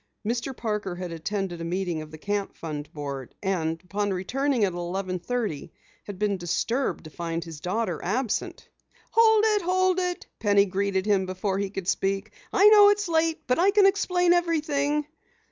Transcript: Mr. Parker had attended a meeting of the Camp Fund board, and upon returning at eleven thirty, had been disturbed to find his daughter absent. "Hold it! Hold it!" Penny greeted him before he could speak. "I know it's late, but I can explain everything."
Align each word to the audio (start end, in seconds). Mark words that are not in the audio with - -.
Mr. 0.27 0.57
Parker 0.57 0.95
had 0.95 1.11
attended 1.11 1.61
a 1.61 1.63
meeting 1.63 2.01
of 2.01 2.09
the 2.09 2.17
Camp 2.17 2.55
Fund 2.57 2.91
board, 2.91 3.35
and 3.43 3.79
upon 3.83 4.11
returning 4.11 4.63
at 4.65 4.73
eleven 4.73 5.19
thirty, 5.19 5.71
had 6.05 6.17
been 6.17 6.37
disturbed 6.37 7.03
to 7.03 7.11
find 7.11 7.43
his 7.43 7.59
daughter 7.59 8.01
absent. 8.03 8.67
"Hold 9.11 9.43
it! 9.45 9.61
Hold 9.61 9.99
it!" 9.99 10.25
Penny 10.39 10.65
greeted 10.65 11.05
him 11.05 11.27
before 11.27 11.59
he 11.59 11.69
could 11.69 11.87
speak. 11.87 12.31
"I 12.51 12.67
know 12.69 12.89
it's 12.89 13.07
late, 13.09 13.43
but 13.45 13.59
I 13.59 13.69
can 13.69 13.85
explain 13.85 14.33
everything." 14.33 15.05